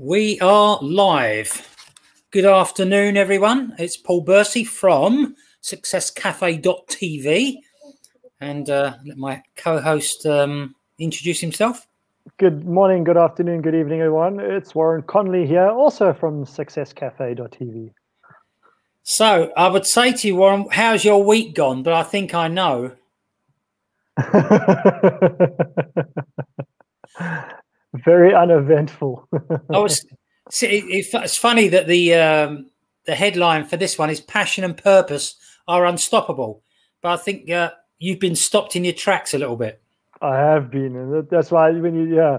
[0.00, 1.74] We are live.
[2.30, 3.74] Good afternoon, everyone.
[3.80, 7.56] It's Paul Bursey from successcafe.tv.
[8.40, 11.88] And uh, let my co host um, introduce himself.
[12.36, 14.38] Good morning, good afternoon, good evening, everyone.
[14.38, 17.90] It's Warren Conley here, also from successcafe.tv.
[19.02, 21.82] So I would say to you, Warren, how's your week gone?
[21.82, 22.92] But I think I know.
[27.94, 29.28] Very uneventful.
[29.72, 30.04] I was.
[30.62, 32.70] it's funny that the um,
[33.06, 36.62] the headline for this one is "Passion and Purpose are unstoppable,"
[37.02, 39.80] but I think uh, you've been stopped in your tracks a little bit.
[40.20, 42.38] I have been, and that's why when you yeah,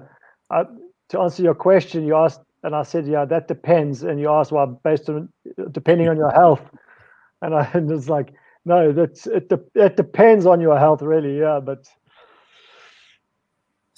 [0.49, 0.66] I,
[1.09, 4.52] to answer your question, you asked, and I said, yeah, that depends, and you asked,
[4.52, 5.30] well, based on
[5.72, 6.61] depending on your health,
[7.41, 8.34] and I and it's like,
[8.66, 9.52] no, that's it.
[9.75, 11.88] It depends on your health, really, yeah, but.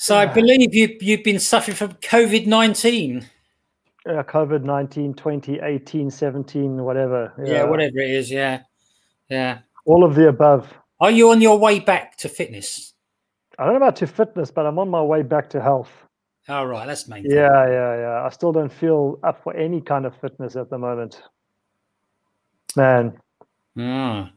[0.01, 3.23] So I believe you you've been suffering from COVID nineteen.
[4.03, 7.31] Yeah, COVID 19, 2018, 17, whatever.
[7.37, 7.53] Yeah.
[7.53, 8.31] yeah, whatever it is.
[8.31, 8.63] Yeah.
[9.29, 9.59] Yeah.
[9.85, 10.73] All of the above.
[10.99, 12.93] Are you on your way back to fitness?
[13.59, 15.91] I don't know about to fitness, but I'm on my way back to health.
[16.49, 17.23] All right, that's main.
[17.23, 18.23] Yeah, yeah, yeah.
[18.25, 21.21] I still don't feel up for any kind of fitness at the moment.
[22.75, 23.19] Man.
[23.77, 24.31] Mm.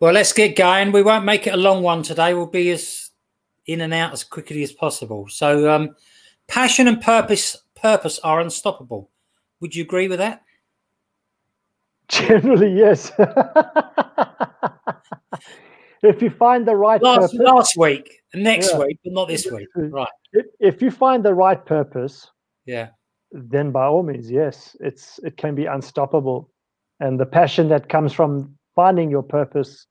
[0.00, 0.92] Well, let's get going.
[0.92, 2.34] We won't make it a long one today.
[2.34, 3.07] We'll be as
[3.68, 5.28] in and out as quickly as possible.
[5.28, 5.94] So, um,
[6.48, 9.10] passion and purpose purpose are unstoppable.
[9.60, 10.42] Would you agree with that?
[12.08, 13.12] Generally, yes.
[16.02, 18.78] if you find the right last, purpose, last week, next yeah.
[18.78, 20.08] week, but not this week, right?
[20.32, 22.30] If, if you find the right purpose,
[22.64, 22.88] yeah,
[23.30, 26.50] then by all means, yes, it's it can be unstoppable,
[27.00, 29.86] and the passion that comes from finding your purpose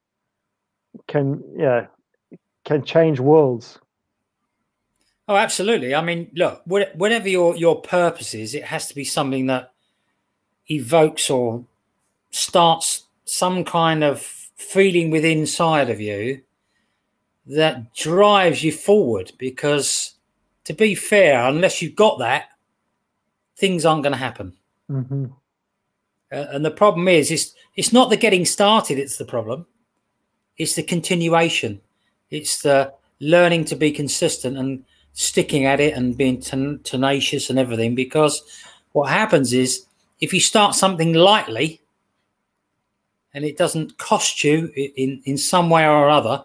[1.07, 1.85] can yeah
[2.67, 3.79] can change worlds.
[5.29, 5.95] Oh, absolutely.
[5.95, 9.71] I mean, look, whatever your your purpose is, it has to be something that
[10.69, 11.65] evokes or
[12.31, 14.19] starts some kind of
[14.57, 16.41] feeling within inside of you
[17.45, 19.31] that drives you forward.
[19.37, 20.15] Because,
[20.65, 22.49] to be fair, unless you've got that,
[23.55, 24.53] things aren't going to happen.
[24.91, 25.25] Mm-hmm.
[26.31, 28.97] Uh, and the problem is, it's it's not the getting started.
[28.97, 29.65] It's the problem.
[30.57, 31.81] It's the continuation.
[32.29, 34.83] It's the learning to be consistent and
[35.13, 37.95] sticking at it and being ten- tenacious and everything.
[37.95, 38.43] Because
[38.91, 39.85] what happens is
[40.19, 41.81] if you start something lightly
[43.33, 46.43] and it doesn't cost you in, in some way or other,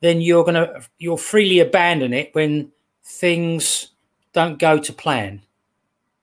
[0.00, 2.70] then you're gonna you'll freely abandon it when
[3.04, 3.88] things
[4.32, 5.40] don't go to plan.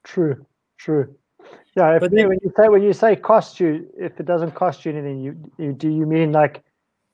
[0.03, 0.45] True,
[0.77, 1.15] true.
[1.75, 4.51] Yeah, if, but then, when you say when you say cost you, if it doesn't
[4.53, 6.61] cost you anything, you, you do you mean like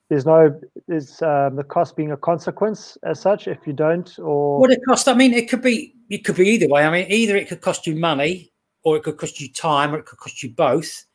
[0.09, 4.59] there's no is um, the cost being a consequence as such if you don't or
[4.59, 6.83] what it cost i mean it could be it could be either way.
[6.83, 8.51] I mean either it could cost you money
[8.83, 11.05] or it could cost you time or it could cost you both.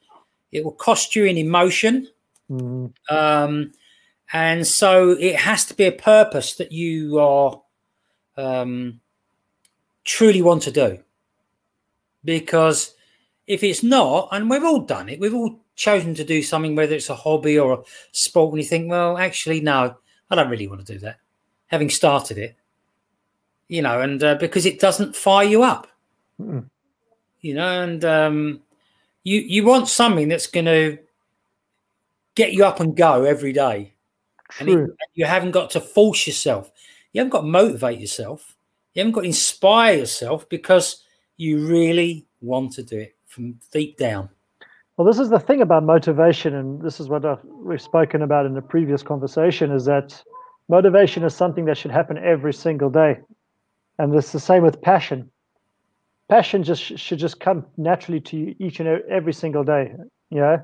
[0.52, 2.08] It will cost you in emotion.
[2.50, 3.14] Mm-hmm.
[3.14, 3.72] um,
[4.32, 7.62] and so it has to be a purpose that you are
[8.36, 9.00] um,
[10.02, 10.98] truly want to do.
[12.24, 12.92] Because
[13.46, 16.94] if it's not and we've all done it we've all chosen to do something, whether
[16.94, 17.78] it's a hobby or a
[18.12, 19.96] sport, and you think, well, actually, no,
[20.30, 21.16] I don't really want to do that.
[21.68, 22.54] Having started it,
[23.68, 25.86] you know, and uh, because it doesn't fire you up,
[26.38, 26.68] mm.
[27.40, 28.60] you know, and um,
[29.24, 30.98] you you want something that's going to
[32.34, 33.94] get you up and go every day,
[34.58, 36.70] and it, you haven't got to force yourself.
[37.12, 38.54] You haven't got to motivate yourself.
[38.92, 41.04] You haven't got to inspire yourself because
[41.38, 44.28] you really want to do it from deep down.
[45.00, 48.44] Well, this is the thing about motivation, and this is what I've, we've spoken about
[48.44, 50.22] in the previous conversation is that
[50.68, 53.18] motivation is something that should happen every single day.
[53.98, 55.30] And it's the same with passion.
[56.28, 59.90] Passion just should just come naturally to you each and every single day.
[60.28, 60.62] You know,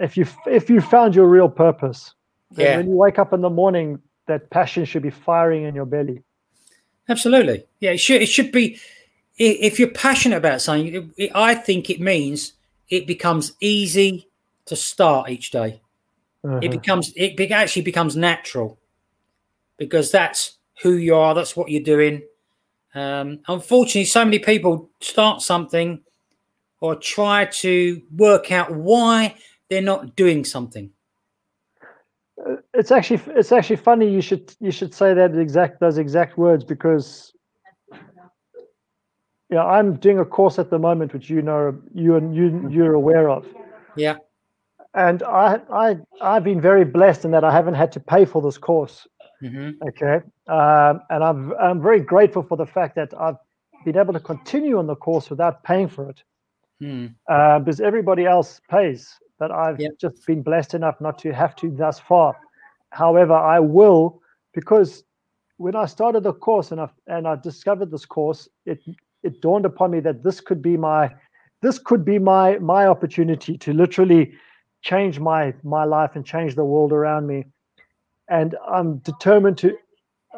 [0.00, 2.14] if you if you found your real purpose,
[2.52, 2.78] yeah.
[2.78, 3.98] when you wake up in the morning,
[4.28, 6.22] that passion should be firing in your belly.
[7.06, 7.90] Absolutely, yeah.
[7.90, 8.80] It should it should be.
[9.36, 12.54] If you're passionate about something, it, it, I think it means
[12.88, 14.28] it becomes easy
[14.66, 15.80] to start each day.
[16.44, 16.60] Uh-huh.
[16.62, 18.78] It becomes it be, actually becomes natural
[19.78, 21.34] because that's who you are.
[21.34, 22.22] That's what you're doing.
[22.94, 26.02] Um, unfortunately, so many people start something
[26.80, 29.36] or try to work out why
[29.68, 30.90] they're not doing something.
[32.38, 36.36] Uh, it's actually it's actually funny you should you should say that exact those exact
[36.38, 37.32] words because
[39.50, 42.94] yeah, I'm doing a course at the moment, which you know, you and you you're
[42.94, 43.46] aware of.
[43.96, 44.16] Yeah.
[44.94, 48.42] And I I I've been very blessed in that I haven't had to pay for
[48.42, 49.06] this course.
[49.42, 49.86] Mm-hmm.
[49.88, 50.20] Okay.
[50.48, 53.36] Um, and I'm I'm very grateful for the fact that I've
[53.84, 56.22] been able to continue on the course without paying for it
[56.80, 57.06] Hmm.
[57.28, 59.14] uh, because everybody else pays.
[59.38, 59.92] But I've Yep.
[60.00, 62.34] just been blessed enough not to have to thus far.
[62.90, 64.20] However, I will
[64.54, 65.04] because
[65.58, 68.80] when I started the course and I and I discovered this course, it
[69.22, 71.12] it dawned upon me that this could be my
[71.62, 74.32] this could be my my opportunity to literally
[74.82, 77.44] change my my life and change the world around me.
[78.28, 79.76] And I'm determined to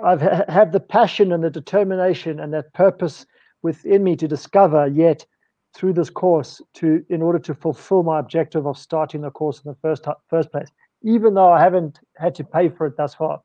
[0.02, 3.26] I've ha- have the passion and the determination and that purpose
[3.62, 5.26] within me to discover yet
[5.74, 9.70] through this course to in order to fulfill my objective of starting the course in
[9.70, 10.68] the first first place
[11.02, 13.40] even though i haven't had to pay for it thus far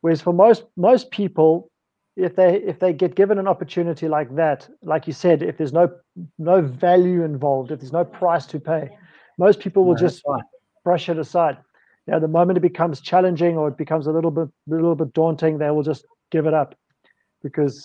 [0.00, 1.70] whereas for most most people
[2.16, 5.72] if they if they get given an opportunity like that like you said if there's
[5.72, 5.90] no
[6.38, 8.88] no value involved if there's no price to pay
[9.38, 10.44] most people will No, just that's right.
[10.82, 11.58] brush it aside
[12.06, 15.12] now the moment it becomes challenging or it becomes a little bit a little bit
[15.12, 16.74] daunting they will just give it up
[17.42, 17.84] because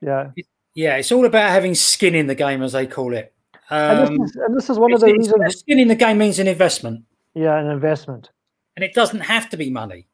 [0.00, 0.30] yeah
[0.74, 3.34] Yeah, it's all about having skin in the game, as they call it.
[3.70, 6.18] and, Um, this is, and this is one of the reasons skin in the game
[6.18, 7.04] means an investment,
[7.34, 8.30] yeah an investment
[8.76, 10.06] and it doesn't have to be money.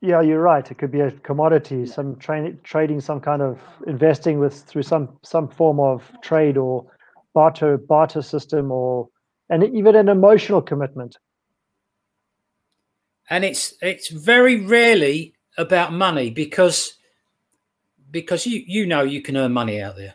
[0.00, 0.68] Yeah you're right.
[0.70, 5.18] It could be a commodity some tra- trading some kind of investing with through some
[5.22, 6.86] some form of trade or
[7.34, 9.08] barter barter system or
[9.48, 11.18] and even an emotional commitment.
[13.28, 16.94] And it's it's very rarely about money because
[18.10, 20.14] because you you know you can earn money out there.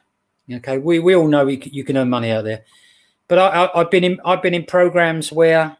[0.52, 0.78] Okay?
[0.78, 2.64] We we all know you can earn money out there.
[3.28, 5.78] But I, I i've been in i've been in programs where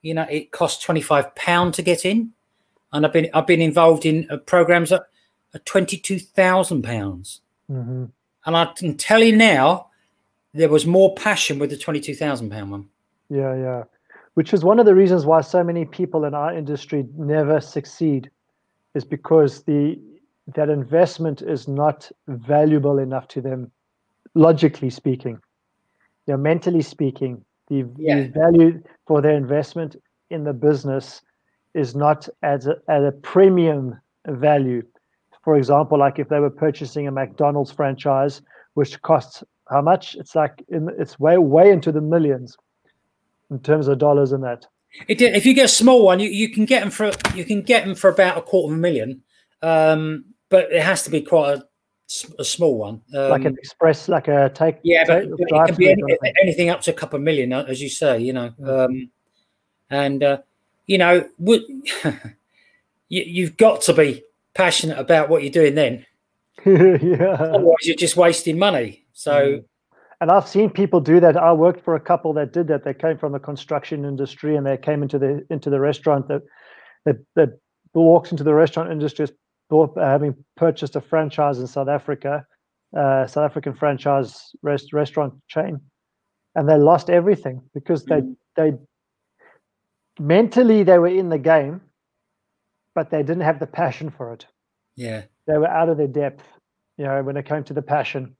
[0.00, 2.32] you know it costs 25 pound to get in
[2.92, 5.02] and i've been i've been involved in uh, programs at,
[5.54, 7.40] are 22,000 pounds.
[7.68, 8.04] Hmm
[8.44, 9.86] and i can tell you now
[10.54, 12.88] there was more passion with the 22,000 pound one.
[13.30, 13.84] Yeah yeah.
[14.34, 18.30] Which is one of the reasons why so many people in our industry never succeed
[18.94, 19.98] is because the
[20.54, 23.70] that investment is not valuable enough to them
[24.34, 25.38] logically speaking.
[26.26, 28.22] You know, mentally speaking the, Yeah.
[28.22, 29.96] the value for their investment
[30.30, 31.22] in the business
[31.74, 33.98] is not at a, at a premium
[34.28, 34.82] value
[35.44, 38.42] for example like if they were purchasing a mcdonald's franchise
[38.74, 42.56] which costs how much it's like in, it's way way into the millions
[43.50, 44.66] in terms of dollars and that
[45.08, 47.44] It, did- if you get a small one, you, you can get them for you
[47.44, 49.22] can get them for about a quarter of a million,
[49.62, 51.58] um, but it has to be quite
[52.38, 53.00] a small one.
[53.16, 56.02] Um, like an express like a take yeah, but, take- but it can be any,
[56.02, 56.34] kind of thing.
[56.42, 58.20] anything up to a couple of million, as you say.
[58.20, 59.10] You know, um,
[59.88, 60.38] and uh,
[60.86, 61.62] you know, would,
[63.08, 64.22] you, you've got to be
[64.54, 65.74] passionate about what you're doing.
[65.74, 66.06] Then,
[66.66, 69.04] yeah otherwise, you're just wasting money.
[69.12, 69.32] So.
[69.32, 69.64] Mm.
[70.20, 71.36] and I've seen people do that.
[71.36, 72.84] I worked for a couple that did that.
[72.84, 76.42] They came from the construction industry and they came into the into the restaurant that
[77.04, 77.58] that that
[77.94, 79.26] walked into the restaurant industry
[79.72, 82.46] bought, uh, having purchased a franchise in South Africa,
[82.96, 85.80] uh, South African franchise rest, restaurant chain,
[86.54, 88.22] and they lost everything because they
[88.56, 88.72] they
[90.18, 91.80] mentally they were in the game,
[92.94, 94.46] but they didn't have the passion for it.
[94.96, 96.44] Yeah, they were out of their depth
[96.98, 98.36] you know when it came to the passion.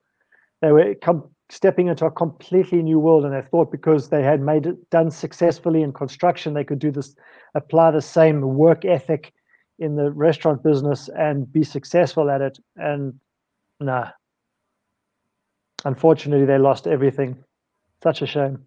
[0.60, 4.40] They were com- stepping into a completely new world and they thought because they had
[4.40, 7.14] made it done successfully in construction they could do this
[7.54, 9.32] apply the same work ethic
[9.78, 12.58] in the restaurant business and be successful at it.
[12.76, 13.18] And
[13.80, 14.10] nah.
[15.84, 17.42] Unfortunately they lost everything.
[18.02, 18.66] Such a shame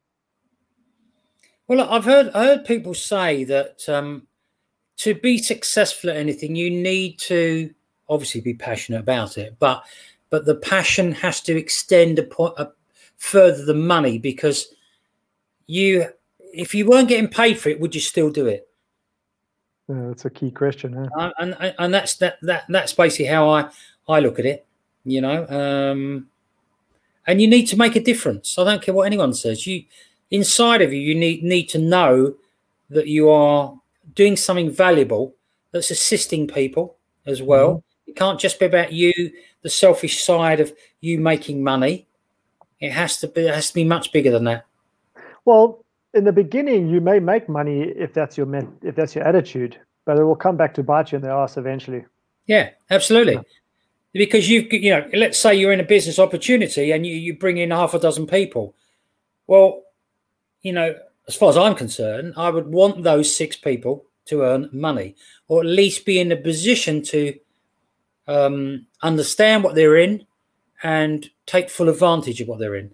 [1.68, 4.28] Well, I've heard I heard people say that um,
[4.98, 7.74] to be successful at anything, you need to
[8.08, 9.84] obviously be passionate about it, but
[10.30, 12.72] but the passion has to extend a point a,
[13.18, 14.68] further than money because
[15.68, 16.06] you
[16.40, 18.68] if you weren't getting paid for it, would you still do it?
[19.90, 21.08] Uh, that's a key question huh?
[21.20, 23.70] Uh, and and- and that's that that that's basically how I
[24.08, 24.66] I look at it.
[25.04, 26.28] You know, um,
[27.28, 28.58] and you need to make a difference.
[28.58, 29.66] I don't care what anyone says.
[29.68, 29.84] You
[30.36, 32.36] inside of you, you need need to know
[32.89, 33.74] that you are
[34.13, 35.34] doing something valuable
[35.72, 37.48] that's assisting people as mm-hmm.
[37.48, 37.84] well.
[38.08, 39.13] It can't just be about you,
[39.62, 42.08] the selfish side of you making money.
[42.80, 44.65] It has to be it has to be much bigger than that.
[45.46, 49.25] Well, in the beginning, you may make money if that's your men- if that's your
[49.25, 52.06] attitude, but it will come back to bite you in the ass eventually.
[52.46, 53.39] Yeah, absolutely.
[54.13, 57.58] Because you've you know, let's say you're in a business opportunity and you, you bring
[57.58, 58.75] in half a dozen people.
[59.48, 59.84] Well,
[60.66, 60.96] you know,
[61.28, 65.16] as far as I'm concerned, I would want those six people to earn money,
[65.48, 67.40] or at least be in a position to
[68.28, 70.26] um, understand what they're in
[70.82, 72.90] and take full advantage of what they're in.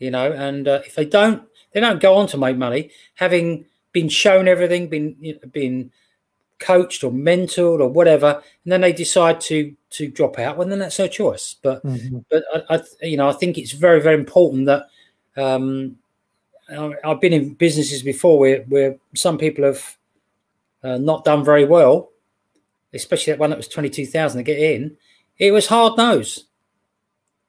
[0.00, 3.64] You know, and uh, if they don't, they don't go on to make money, having
[3.92, 5.92] been shown everything, been you know, been
[6.58, 10.80] coached or mentored or whatever, and then they decide to to drop out, well, then
[10.80, 11.54] that's their choice.
[11.62, 12.18] But mm-hmm.
[12.28, 14.88] but I, I, you know I think it's very very important that
[15.36, 15.96] um,
[17.04, 19.96] I've been in businesses before where where some people have
[20.82, 22.10] uh, not done very well,
[22.92, 24.96] especially that one that was twenty two thousand to get in.
[25.38, 26.44] It was hard nose.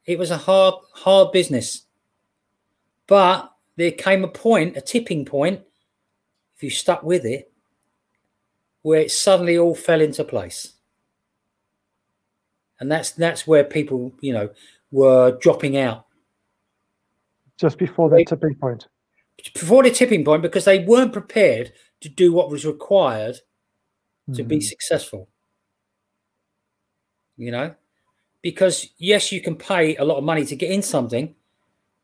[0.06, 1.84] It was a hard hard business,
[3.08, 5.62] but there came a point, a tipping point,
[6.56, 7.52] if you stuck with it,
[8.82, 10.74] where it suddenly all fell into place.
[12.80, 14.50] And that's that's where people, you know,
[14.92, 16.06] were dropping out.
[17.58, 18.88] Just before that tipping point.
[19.54, 23.38] Before the tipping point, because they weren't prepared to do what was required
[24.34, 24.48] to mm.
[24.48, 24.62] be hmm.
[24.62, 25.30] successful.
[27.38, 27.76] You know?
[28.42, 31.36] Because yes, you can pay a lot of money to get in something,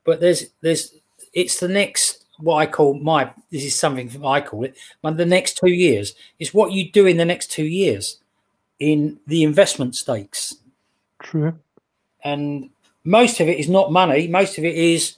[0.04, 0.96] but there's there's
[1.34, 4.76] it's the next what I call my this is something I call it.
[5.02, 8.18] But the next two years is what you do in the next two years
[8.80, 10.56] in the investment stakes.
[11.22, 11.60] True.
[12.24, 12.72] And
[13.04, 14.28] most of it is not money.
[14.28, 15.18] Most of it is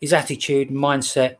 [0.00, 1.36] is attitude, mindset.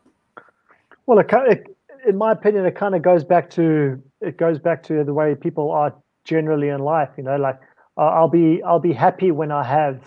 [1.06, 1.76] Well, it, it,
[2.06, 5.34] in my opinion, it kind of goes back to it goes back to the way
[5.34, 7.10] people are generally in life.
[7.16, 7.58] You know, like
[7.96, 10.00] I'll be I'll be happy when I have,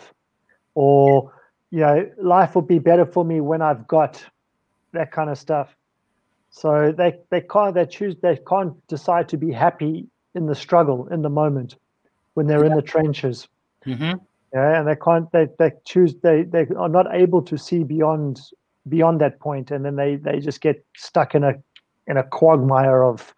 [0.76, 1.32] or
[1.72, 4.24] you know, life will be better for me when I've got
[4.94, 5.76] that kind of stuff.
[6.52, 11.08] So they they can't they choose they can't decide to be happy in the struggle
[11.10, 11.76] in the moment
[12.36, 12.72] when they're yeah.
[12.72, 13.48] in the trenches.
[13.86, 14.24] Mm-hmm.
[14.54, 18.40] Yeah, and they can't they they choose they they are not able to see beyond
[18.88, 21.56] beyond that point, and then they they just get stuck in a
[22.08, 23.34] in a quagmire of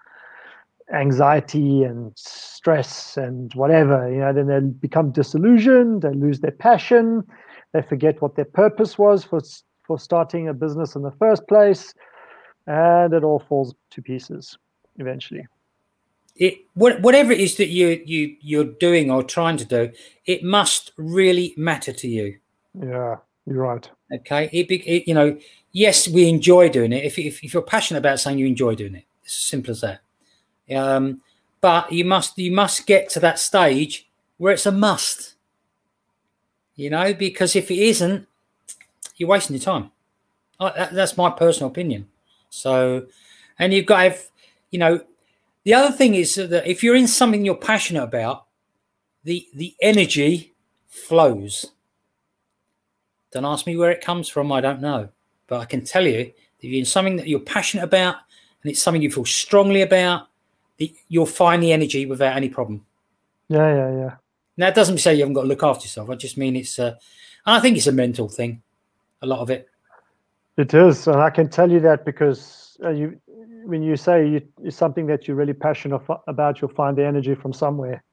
[0.93, 4.12] anxiety and stress and whatever.
[4.12, 6.01] You know, then they become disillusioned.
[6.01, 7.24] They lose their passion.
[7.74, 9.39] They forget what their purpose was for
[9.88, 11.93] for starting a business in the first place,
[12.67, 14.57] and it all falls to pieces
[14.98, 15.48] eventually.
[16.35, 19.91] It whatever it is that you you you're doing or trying to do,
[20.25, 22.37] it must really matter to you.
[22.77, 23.89] Yeah, you're right.
[24.13, 25.37] Okay, it, it you know,
[25.71, 27.05] yes, we enjoy doing it.
[27.05, 29.05] If, if if you're passionate about something, you enjoy doing it.
[29.23, 30.01] It's as simple as that.
[30.75, 31.21] Um,
[31.61, 35.35] but you must you must get to that stage where it's a must.
[36.75, 38.27] You know, because if it isn't,
[39.15, 39.91] you're wasting your time.
[40.59, 42.09] that, that's my personal opinion.
[42.49, 43.05] So,
[43.57, 44.23] and you've got to have,
[44.71, 44.99] you know,
[45.65, 48.45] the other thing is that if you're in something you're passionate about,
[49.24, 50.53] the the energy
[50.88, 51.65] flows.
[53.31, 54.51] Don't ask me where it comes from.
[54.51, 55.10] I don't know,
[55.48, 58.15] but I can tell you if you're in something that you're passionate about
[58.63, 60.27] and it's something you feel strongly about,
[60.77, 62.86] the, you'll find the energy without any problem.
[63.50, 64.15] Yeah, yeah, yeah.
[64.57, 66.10] Now, it doesn't say you haven't got to look after yourself.
[66.10, 66.79] I just mean it's.
[66.79, 66.95] Uh,
[67.45, 68.62] I think it's a mental thing
[69.22, 69.67] a lot of it.
[70.57, 73.19] It is, and I can tell you that because uh, you,
[73.65, 77.36] when you say you, it's something that you're really passionate about, you'll find the energy
[77.36, 78.03] from somewhere.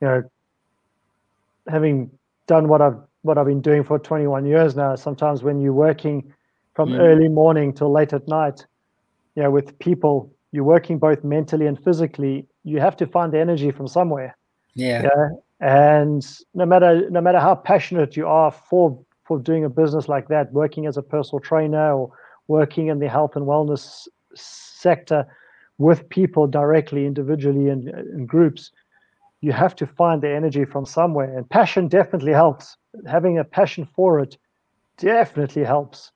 [0.00, 0.30] You know,
[1.68, 2.10] having
[2.46, 6.32] done what I've what I've been doing for 21 years now, sometimes when you're working
[6.74, 6.98] from mm.
[6.98, 8.66] early morning till late at night,
[9.36, 12.46] you know, with people, you're working both mentally and physically.
[12.64, 14.36] You have to find the energy from somewhere.
[14.74, 15.02] Yeah.
[15.02, 15.28] yeah?
[15.60, 20.28] And no matter no matter how passionate you are for for doing a business like
[20.28, 22.10] that, working as a personal trainer or
[22.48, 25.26] working in the health and wellness sector
[25.78, 28.70] with people directly, individually, and in groups,
[29.40, 31.36] you have to find the energy from somewhere.
[31.36, 32.76] And passion definitely helps.
[33.06, 34.36] Having a passion for it
[34.98, 36.12] definitely helps.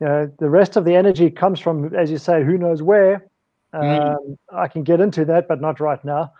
[0.00, 3.26] You know, the rest of the energy comes from, as you say, who knows where.
[3.74, 4.16] Mm.
[4.16, 6.32] Um, I can get into that, but not right now.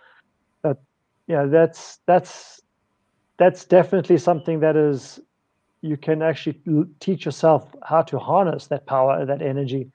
[0.62, 0.82] But
[1.26, 2.60] you know, that's that's
[3.36, 5.20] that's definitely something that is
[5.82, 6.60] you can actually
[7.00, 9.90] teach yourself how to harness that power, that energy.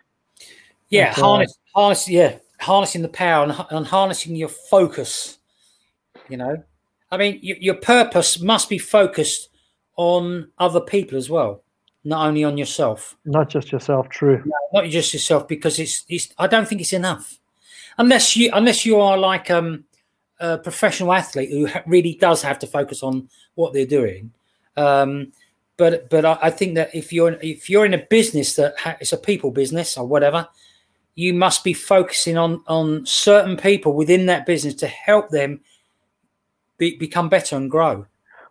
[0.89, 5.39] Yeah, uh, harness, harness, yeah, harnessing the power and, and, harnessing your focus.
[6.29, 6.63] You know,
[7.11, 9.49] I mean, you, your purpose must be focused
[9.97, 11.63] on other people as well,
[12.03, 13.15] not only on yourself.
[13.25, 14.09] Not just yourself.
[14.09, 14.41] True.
[14.45, 16.29] No, not just yourself, because it's, it's.
[16.37, 17.39] I don't think it's enough,
[17.97, 19.85] unless you unless you are like um,
[20.39, 24.31] a professional athlete who really does have to focus on what they're doing.
[24.77, 25.31] Um,
[25.77, 28.97] but but I, I think that if you're if you're in a business that ha-
[28.99, 30.47] it's a people business or whatever,
[31.15, 35.62] you must be focusing on on certain people within that business to help them
[36.77, 38.05] be, become better and grow.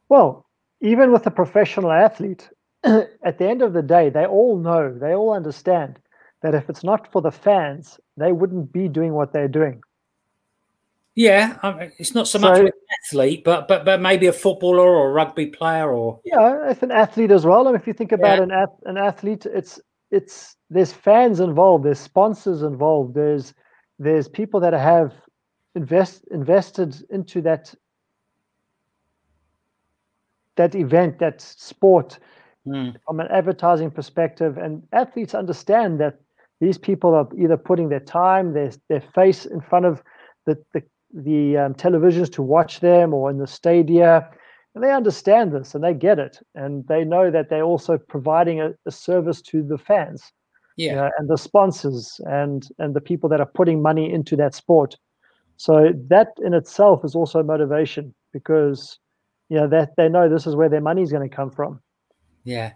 [0.09, 0.47] Well,
[0.81, 2.49] even with a professional athlete,
[2.85, 5.99] at the end of the day, they all know, they all understand
[6.43, 9.83] that if it's not for the fans, they wouldn't be doing what they're doing.
[11.15, 12.71] Yeah, um, it's not so, so much an
[13.05, 16.91] athlete, but but but maybe a footballer or a rugby player or yeah, if an
[16.91, 17.69] athlete as well.
[17.69, 18.65] And if you think about yeah.
[18.65, 19.81] an an athlete, it's
[20.15, 23.53] it's there's fans involved, there's sponsors involved, there's
[23.99, 25.13] there's people that have
[25.75, 27.75] invest invested into that
[30.57, 32.19] that event, that sport,
[32.67, 32.95] mm.
[33.05, 36.21] from an advertising perspective, and athletes understand that
[36.61, 40.03] these people are either putting their time, their their face in front of
[40.47, 44.31] the the, the um, televisions to watch them, or in the stadia,
[44.75, 48.61] and they understand this and they get it, and they know that they're also providing
[48.61, 50.33] a, a service to the fans
[50.77, 54.37] yeah, you know, and the sponsors and and the people that are putting money into
[54.37, 54.97] that sport.
[55.57, 58.99] So that in itself is also motivation because
[59.49, 61.81] you know that they know this is where their money is going to come from.
[62.43, 62.73] Yeah.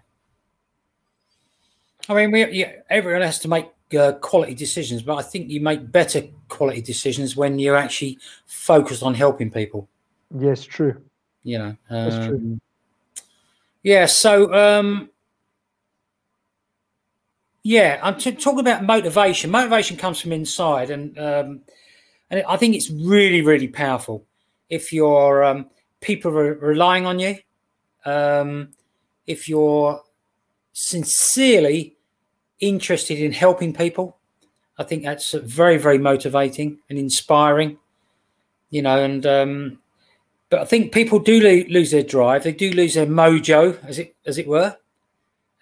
[2.09, 3.67] I mean, we yeah, everyone has to make
[3.99, 9.02] uh, quality decisions, but I think you make better quality decisions when you're actually focused
[9.02, 9.88] on helping people.
[10.38, 11.02] Yes, true.
[11.42, 12.61] You know, um, that's true.
[13.83, 14.07] Yeah.
[14.07, 15.11] So, um,
[17.62, 19.50] yeah, I'm t- talking about motivation.
[19.50, 21.61] Motivation comes from inside, and um,
[22.30, 24.25] and I think it's really, really powerful
[24.68, 25.66] if you're um,
[26.00, 27.37] people are relying on you,
[28.04, 28.71] um,
[29.26, 30.02] if you're
[30.73, 31.97] sincerely
[32.61, 34.16] interested in helping people.
[34.78, 37.78] I think that's very, very motivating and inspiring.
[38.71, 39.78] You know, and um,
[40.50, 42.45] but I think people do lo- lose their drive.
[42.45, 44.76] They do lose their mojo, as it as it were,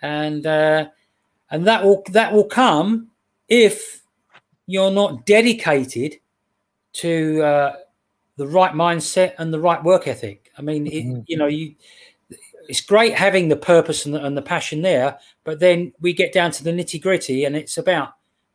[0.02, 0.46] and.
[0.46, 0.86] Uh,
[1.50, 3.08] and that will that will come
[3.48, 4.02] if
[4.66, 6.16] you're not dedicated
[6.92, 7.76] to uh,
[8.36, 10.50] the right mindset and the right work ethic.
[10.58, 11.20] I mean, mm-hmm.
[11.26, 11.74] you know, you
[12.68, 16.32] it's great having the purpose and the, and the passion there, but then we get
[16.32, 18.14] down to the nitty gritty, and it's about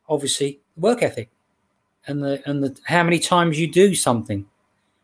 [0.09, 1.29] obviously work ethic
[2.07, 4.45] and the and the how many times you do something,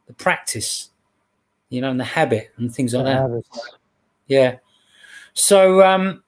[0.08, 0.90] the practice,
[1.70, 3.22] you know, and the habit and things like the that.
[3.22, 3.70] Habits.
[4.28, 4.58] Yeah.
[5.34, 6.24] So um,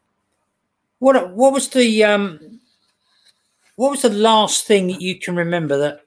[1.00, 2.60] what what was the um,
[3.76, 6.02] what was the last thing that you can remember that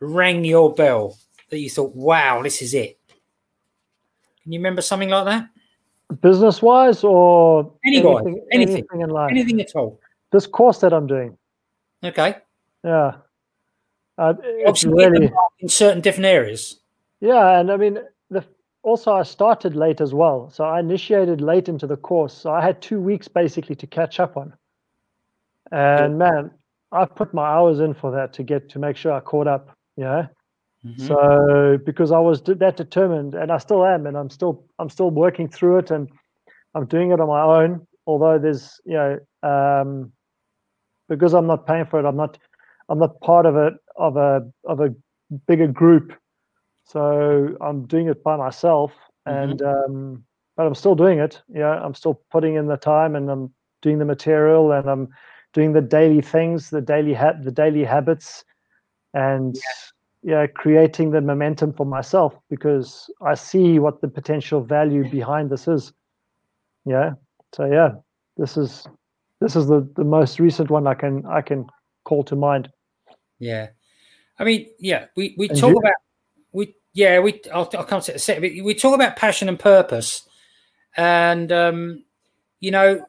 [0.00, 1.18] rang your bell
[1.50, 2.98] that you thought, "Wow, this is it"?
[4.42, 5.48] Can you remember something like that?
[6.20, 10.00] Business wise, or anyway, anything, anything, anything in life, anything at all.
[10.32, 11.36] This course that I'm doing.
[12.02, 12.36] Okay.
[12.84, 13.16] Yeah.
[14.18, 14.34] Uh,
[14.84, 16.80] really in certain different areas.
[17.20, 17.98] Yeah, and I mean
[18.82, 20.50] also I started late as well.
[20.50, 22.34] So I initiated late into the course.
[22.34, 24.54] So I had two weeks basically to catch up on.
[25.70, 26.50] And man,
[26.92, 29.76] I put my hours in for that to get to make sure I caught up.
[29.96, 30.26] Yeah.
[30.84, 31.06] Mm-hmm.
[31.06, 35.10] So because I was that determined and I still am and I'm still I'm still
[35.10, 36.08] working through it and
[36.74, 37.86] I'm doing it on my own.
[38.06, 40.12] Although there's you know um,
[41.08, 42.38] because I'm not paying for it, I'm not
[42.88, 44.94] I'm not part of it of a of a
[45.46, 46.14] bigger group
[46.90, 48.92] so I'm doing it by myself,
[49.26, 49.50] mm-hmm.
[49.50, 50.24] and um,
[50.56, 51.40] but I'm still doing it.
[51.48, 55.08] Yeah, I'm still putting in the time, and I'm doing the material, and I'm
[55.52, 58.44] doing the daily things, the daily ha- the daily habits,
[59.14, 59.56] and
[60.24, 60.40] yeah.
[60.40, 65.68] yeah, creating the momentum for myself because I see what the potential value behind this
[65.68, 65.92] is.
[66.84, 67.12] Yeah.
[67.54, 67.92] So yeah,
[68.36, 68.88] this is
[69.40, 71.66] this is the the most recent one I can I can
[72.02, 72.68] call to mind.
[73.38, 73.68] Yeah.
[74.40, 75.78] I mean, yeah, we, we talk you?
[75.78, 75.94] about
[76.52, 78.64] we yeah, we I'll, I'll come to it a second.
[78.64, 80.28] We talk about passion and purpose,
[80.96, 82.04] and um,
[82.58, 83.04] you know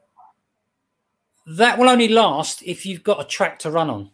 [1.47, 4.11] that will only last if you've got a track to run on.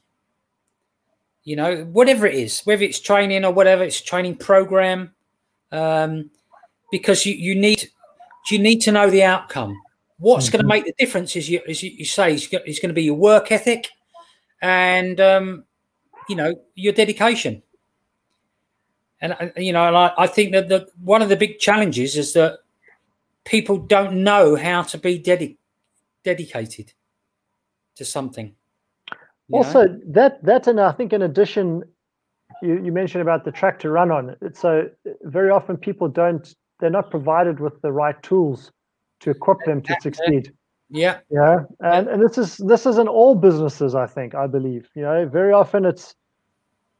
[1.43, 5.13] You know, whatever it is, whether it's training or whatever, it's training program,
[5.71, 6.29] um,
[6.91, 7.89] because you, you need
[8.49, 9.77] you need to know the outcome.
[10.19, 10.57] What's mm-hmm.
[10.57, 13.15] going to make the difference is you, as you say, is going to be your
[13.15, 13.89] work ethic,
[14.61, 15.65] and um,
[16.29, 17.63] you know your dedication
[19.21, 22.15] and uh, you know, and I, I think that the one of the big challenges
[22.15, 22.59] is that
[23.45, 25.57] people don't know how to be dedi-
[26.23, 26.93] dedicated
[27.95, 28.53] to something.
[29.51, 29.99] Also, know?
[30.07, 31.83] that that and I think in addition,
[32.61, 34.35] you, you mentioned about the track to run on.
[34.53, 34.89] So
[35.23, 38.71] very often people don't they're not provided with the right tools
[39.21, 40.53] to equip them to succeed.
[40.89, 41.19] Yeah.
[41.29, 41.63] Yeah.
[41.81, 44.89] And and this is this is in all businesses, I think, I believe.
[44.95, 46.15] You know, very often it's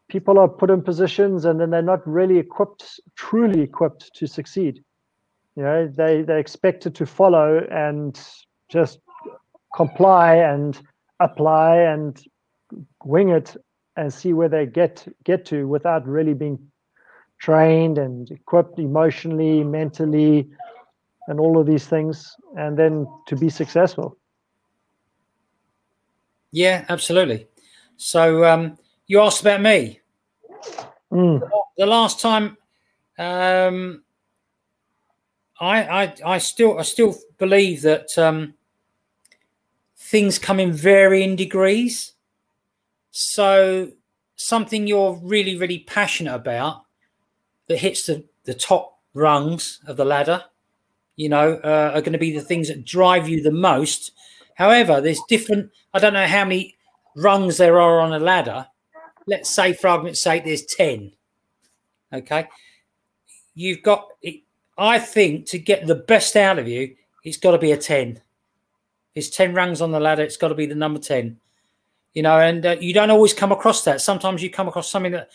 [0.08, 4.84] people are put in positions and then they're not really equipped, truly equipped to succeed.
[5.56, 8.20] You know, they they're expected to follow and
[8.70, 9.00] just
[9.76, 10.80] comply and
[11.20, 12.22] apply and
[13.04, 13.56] wing it
[13.96, 16.60] and see where they get get to without really being
[17.40, 20.48] trained and equipped emotionally, mentally,
[21.28, 24.18] and all of these things, and then to be successful.
[26.52, 27.48] Yeah, absolutely.
[27.98, 30.02] So um, you asked about me.
[31.12, 31.50] Mm.
[31.78, 32.58] The last time,
[33.18, 34.04] um,
[35.60, 38.54] I, I, I still, I still believe that um,
[39.98, 42.14] things come in varying degrees.
[43.12, 43.92] So
[44.36, 46.84] something you're really, really passionate about
[47.68, 50.44] that hits the, the top rungs of the ladder,
[51.16, 54.12] you know, uh, are going to be the things that drive you the most.
[54.56, 56.76] However, there's different, I don't know how many
[57.16, 58.68] rungs there are on a ladder.
[59.28, 61.12] Let's say, for argument's sake, there's 10.
[62.14, 62.48] Okay.
[63.54, 64.08] You've got,
[64.78, 68.22] I think, to get the best out of you, it's got to be a 10.
[69.14, 71.38] There's 10 rungs on the ladder, it's got to be the number 10
[72.18, 74.02] you know, and uh, you don't always come across that.
[74.02, 75.30] Sometimes you come across something that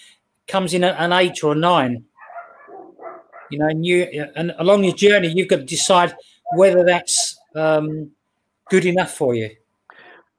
[0.48, 2.04] comes in an eight or a nine.
[3.52, 4.02] You know, and you
[4.34, 6.12] and along your journey, you've got to decide
[6.56, 8.10] whether that's um,
[8.68, 9.50] good enough for you.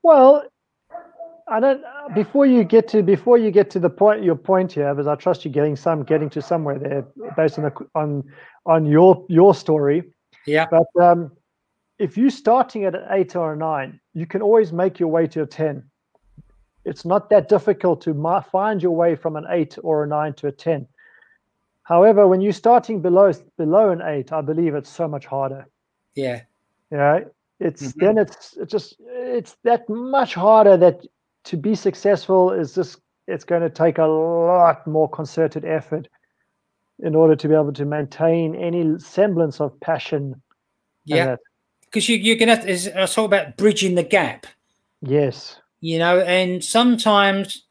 [0.02, 0.44] Well,
[1.48, 1.82] I don't.
[2.16, 5.16] Before you get to before you get to the point, your point here, because I
[5.16, 8.24] trust you're getting some getting to somewhere there based on the, on
[8.66, 10.04] on your your story.
[10.46, 10.68] Yeah.
[10.70, 11.32] But um,
[12.00, 15.28] if you're starting at an eight or a nine, you can always make your way
[15.28, 15.84] to a ten
[16.86, 20.48] it's not that difficult to find your way from an eight or a nine to
[20.48, 20.88] a 10.
[21.84, 25.68] However, when you're starting below below an eight, I believe it's so much harder.
[26.16, 26.42] Yeah.
[26.92, 27.22] Yeah.
[27.60, 28.06] It's mm-hmm.
[28.06, 31.06] then it's, it's just it's that much harder that
[31.46, 36.08] to be successful is just it's going to take a lot more concerted effort
[37.00, 40.42] in order to be able to maintain any semblance of passion.
[41.06, 41.38] Yeah.
[41.86, 44.46] Because you, you're have to, I talk about bridging the gap.
[45.02, 47.66] Yes you know and sometimes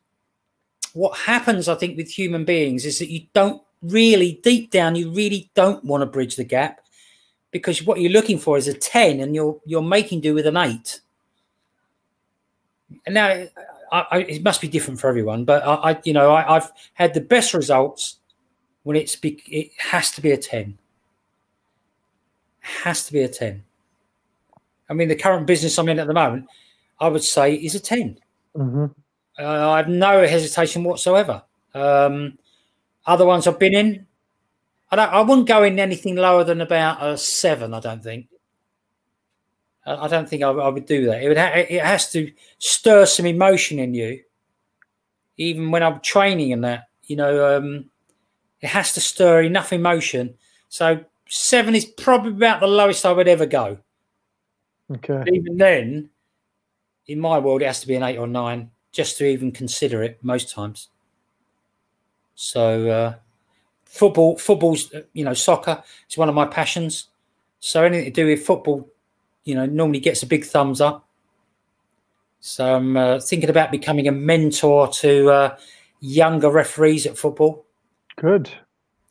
[0.93, 5.11] what happens i think with human beings is that you don't really deep down you
[5.11, 6.81] really don't want to bridge the gap
[7.53, 10.59] because what you're looking for is a 10 and you're you're making do with an
[10.59, 11.01] 8
[13.07, 13.47] and now
[13.93, 16.73] I, I, it must be different for everyone but i, I you know I, have
[16.95, 18.19] had the best results
[18.85, 20.79] when it's be, it has to be a 10
[22.61, 23.63] has to be a 10
[24.89, 26.47] i mean the current business i'm in at the moment
[27.03, 28.19] I would say is a 10.
[28.57, 28.85] Mm-hmm.
[29.37, 31.43] Uh, I have no hesitation whatsoever.
[31.75, 32.39] Um,
[33.05, 34.07] other ones I've been in,
[34.89, 37.75] I, don't, I wouldn't go in anything lower than about a seven.
[37.75, 38.29] I don't think.
[39.87, 41.23] I, I don't think I, I, would do that.
[41.23, 41.39] It would.
[41.39, 44.21] Ha- it has to stir some emotion in you,
[45.37, 46.89] even when I'm training and that.
[47.05, 47.91] You know, um,
[48.61, 50.35] it has to stir enough emotion.
[50.69, 53.79] So seven is probably about the lowest I would ever go.
[54.91, 55.19] Okay.
[55.19, 56.11] But even then,
[57.07, 60.03] in my world, it has to be an eight or nine just to even consider
[60.03, 60.89] it most times.
[62.35, 63.15] So, uh,
[63.85, 67.09] football, football's, uh, you know, soccer is one of my passions.
[67.61, 68.89] So, anything to do with football,
[69.45, 71.07] you know, normally gets a big thumbs up.
[72.41, 75.57] So, I'm uh, thinking about becoming a mentor to uh,
[76.01, 77.65] younger referees at football.
[78.17, 78.51] Good.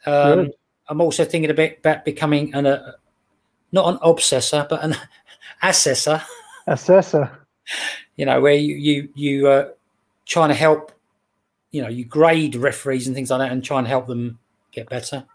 [0.05, 0.53] Um, Good.
[0.89, 2.91] I'm also thinking a bit about becoming an, uh,
[3.71, 4.95] not an obsessor, but an
[5.63, 6.21] assessor.
[6.67, 7.41] Assessor
[8.15, 9.69] you know, where you you you uh,
[10.25, 10.91] trying to help,
[11.71, 14.39] you know, you grade referees and things like that, and try and help them
[14.71, 15.25] get better.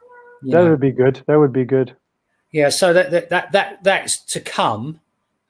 [0.43, 0.71] That know.
[0.71, 1.23] would be good.
[1.27, 1.97] That would be good.
[2.53, 5.01] Yeah, so that that that, that that's to come.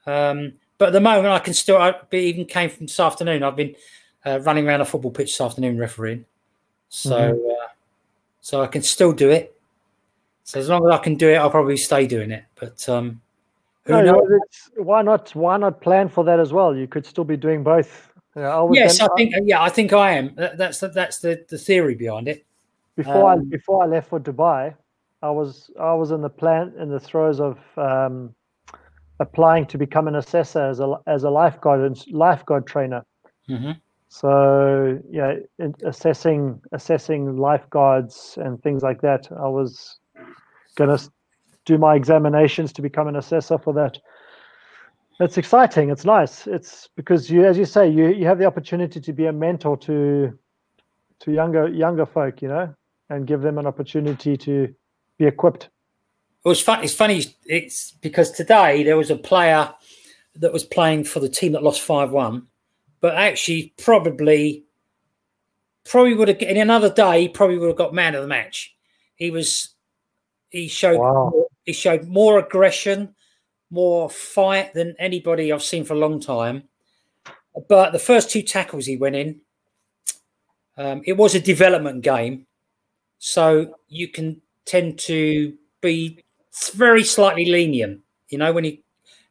[0.05, 1.77] Um, but at the moment, I can still.
[1.77, 3.43] I even came from this afternoon.
[3.43, 3.75] I've been
[4.25, 6.25] uh, running around a football pitch this afternoon refereeing,
[6.89, 7.49] so mm-hmm.
[7.49, 7.67] uh,
[8.41, 9.55] so I can still do it.
[10.43, 12.45] So as long as I can do it, I'll probably stay doing it.
[12.55, 13.21] But um,
[13.87, 14.27] no,
[14.77, 15.33] why not?
[15.35, 16.75] Why not plan for that as well?
[16.75, 18.11] You could still be doing both.
[18.35, 19.33] I yes, I think.
[19.43, 20.33] Yeah, I think I am.
[20.35, 22.45] That's the, that's the, the theory behind it.
[22.95, 24.75] Before um, I before I left for Dubai,
[25.21, 28.35] I was I was in the plan in the throes of um,
[29.19, 33.03] applying to become an assessor as a as a lifeguard lifeguard trainer.
[33.49, 33.71] Mm-hmm.
[34.09, 35.35] So yeah,
[35.83, 39.27] assessing assessing lifeguards and things like that.
[39.31, 39.99] I was
[40.75, 40.99] gonna
[41.65, 43.97] do my examinations to become an assessor for that.
[45.19, 45.89] It's exciting.
[45.89, 46.45] It's nice.
[46.45, 49.77] It's because you, as you say, you you have the opportunity to be a mentor
[49.77, 50.37] to
[51.21, 52.73] to younger younger folk, you know,
[53.09, 54.73] and give them an opportunity to
[55.17, 55.69] be equipped.
[56.45, 56.83] It was fun.
[56.83, 57.25] It's funny.
[57.45, 59.73] It's because today there was a player
[60.35, 62.47] that was playing for the team that lost five one,
[63.01, 64.63] but actually probably
[65.85, 68.75] probably would have in another day he probably would have got man of the match.
[69.15, 69.69] He was
[70.49, 71.47] he showed wow.
[71.63, 73.13] He showed more aggression,
[73.69, 76.63] more fight than anybody I've seen for a long time.
[77.67, 79.41] But the first two tackles he went in,
[80.77, 82.45] um, it was a development game,
[83.17, 86.23] so you can tend to be
[86.73, 88.01] very slightly lenient.
[88.29, 88.83] You know when he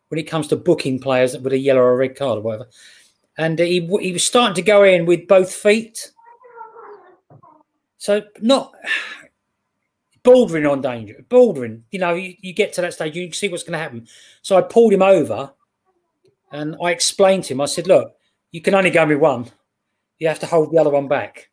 [0.08, 2.68] when it comes to booking players with a yellow or a red card or whatever.
[3.38, 6.10] And he he was starting to go in with both feet.
[7.98, 8.74] So not
[10.24, 11.82] bouldering on danger, bouldering.
[11.90, 14.08] You know, you, you get to that stage, you see what's going to happen.
[14.42, 15.52] So I pulled him over
[16.50, 18.14] and I explained to him, I said, look,
[18.50, 19.50] you can only go with one.
[20.18, 21.50] You have to hold the other one back.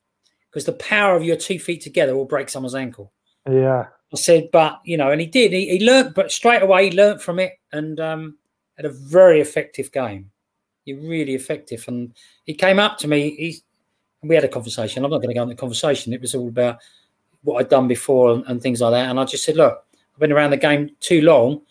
[0.54, 3.12] because the power of your two feet together will break someone's ankle.
[3.50, 3.88] Yeah.
[4.14, 5.52] I said, but you know, and he did.
[5.54, 8.38] He, he learned, but straight away he learned from it and um,
[8.78, 10.30] had a very effective game.
[10.86, 12.14] He really effective, and
[12.46, 13.36] he came up to me.
[13.36, 13.64] He
[14.22, 15.04] we had a conversation.
[15.04, 16.14] I'm not going to go into the conversation.
[16.14, 16.78] It was all about
[17.44, 19.10] what I'd done before and, and, things like that.
[19.10, 21.62] And I just said, look, I've been around the game too long,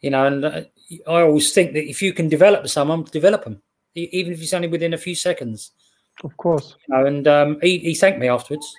[0.00, 0.62] you know, and uh,
[1.08, 3.60] I always think that if you can develop someone, develop them,
[3.94, 5.72] even if it's only within a few seconds.
[6.24, 6.76] Of course.
[6.88, 8.76] You know, and um, he, he thanked me afterwards.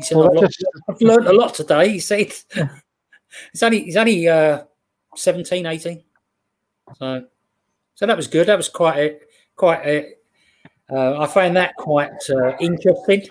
[0.00, 0.50] He said, well, I've,
[0.88, 1.90] I've, learned a lot today.
[1.90, 2.32] He said,
[3.52, 4.62] he's only, he's only uh,
[5.14, 6.02] 17, 18.
[6.98, 7.24] So,
[7.94, 8.48] so that was good.
[8.48, 9.18] That was quite a,
[9.56, 10.14] quite a,
[10.90, 13.26] uh, I find that quite uh, interesting.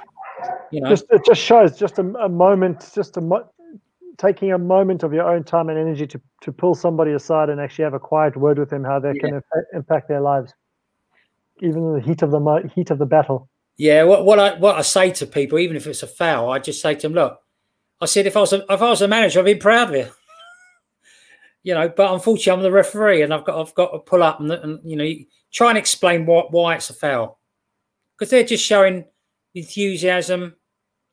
[0.71, 3.49] You know, just, it just shows just a, a moment, just a mo-
[4.17, 7.59] taking a moment of your own time and energy to to pull somebody aside and
[7.59, 9.29] actually have a quiet word with them, how they yeah.
[9.29, 9.41] can
[9.73, 10.53] impact their lives,
[11.61, 13.48] even in the heat of the mo- heat of the battle.
[13.79, 16.59] Yeah, what, what I what I say to people, even if it's a foul, I
[16.59, 17.39] just say to them, look,
[18.01, 19.95] I said if I was a, if I was a manager, I'd be proud of
[19.95, 20.11] you.
[21.63, 24.41] you know, but unfortunately, I'm the referee, and I've got I've got to pull up
[24.41, 25.09] and, and you know
[25.53, 27.39] try and explain what why it's a foul
[28.17, 29.05] because they're just showing
[29.55, 30.57] enthusiasm.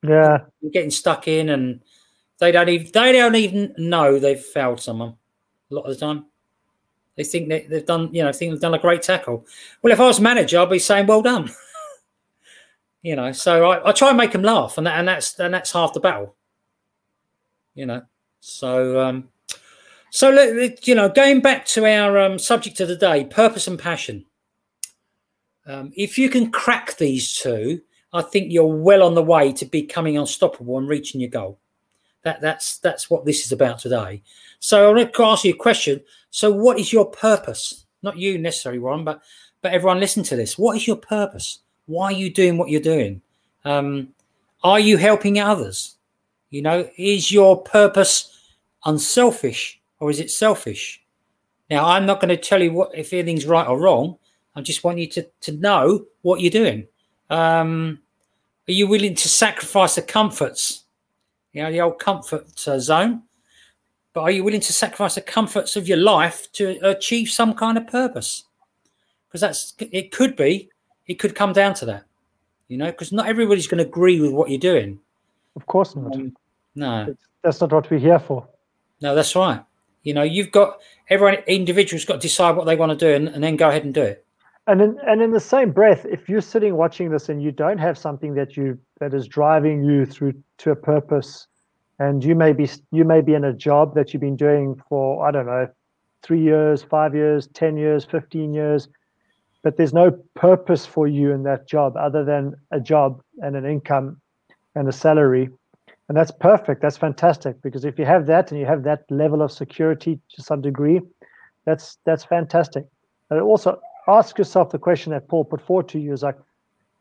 [0.02, 0.38] Yeah,
[0.72, 1.82] getting stuck in, and
[2.40, 5.14] they don't even they don't even know they've fouled someone.
[5.70, 6.26] A lot of the time,
[7.16, 9.46] they think they, they've done you know think they've done a great tackle.
[9.82, 11.48] Well, if I was manager, I'd be saying well done.
[13.02, 15.52] you know, so I, I try and make them laugh, and that, and that's and
[15.54, 16.34] that's half the battle.
[17.74, 18.02] You know,
[18.40, 19.28] so um,
[20.10, 20.30] so
[20.82, 24.24] you know, going back to our um, subject of the day, purpose and passion.
[25.66, 27.80] Um, if you can crack these two,
[28.12, 31.58] I think you're well on the way to becoming unstoppable and reaching your goal.
[32.22, 34.22] That, that's that's what this is about today.
[34.58, 36.00] So I want to ask you a question.
[36.30, 37.86] So, what is your purpose?
[38.02, 39.22] Not you necessarily, Warren, but
[39.62, 40.58] but everyone listen to this.
[40.58, 41.60] What is your purpose?
[41.86, 43.22] Why are you doing what you're doing?
[43.64, 44.08] Um,
[44.62, 45.96] are you helping others?
[46.50, 48.52] You know, is your purpose
[48.84, 51.02] unselfish or is it selfish?
[51.70, 54.16] Now, I'm not going to tell you what if anything's right or wrong.
[54.54, 56.86] I just want you to, to know what you're doing.
[57.28, 58.00] Um,
[58.68, 60.84] are you willing to sacrifice the comforts?
[61.52, 63.22] You know, the old comfort uh, zone.
[64.12, 67.76] But are you willing to sacrifice the comforts of your life to achieve some kind
[67.76, 68.44] of purpose?
[69.28, 70.70] Because that's it could be,
[71.06, 72.04] it could come down to that.
[72.68, 74.98] You know, because not everybody's going to agree with what you're doing.
[75.54, 76.14] Of course not.
[76.14, 76.36] Um,
[76.74, 78.46] no, that's not what we're here for.
[79.00, 79.62] No, that's right.
[80.02, 83.28] You know, you've got everyone individual's got to decide what they want to do and,
[83.28, 84.26] and then go ahead and do it
[84.66, 87.78] and in and in the same breath if you're sitting watching this and you don't
[87.78, 91.46] have something that you that is driving you through to a purpose
[91.98, 95.26] and you may be you may be in a job that you've been doing for
[95.26, 95.68] i don't know
[96.22, 98.88] 3 years 5 years 10 years 15 years
[99.66, 103.66] but there's no purpose for you in that job other than a job and an
[103.66, 104.16] income
[104.76, 105.48] and a salary
[106.08, 109.42] and that's perfect that's fantastic because if you have that and you have that level
[109.42, 111.00] of security to some degree
[111.64, 112.86] that's that's fantastic
[113.30, 116.38] and also ask yourself the question that Paul put forward to you is like,